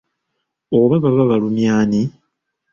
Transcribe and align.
Oba 0.79 0.95
baba 1.03 1.23
balumya 1.29 1.71
ani? 1.81 2.01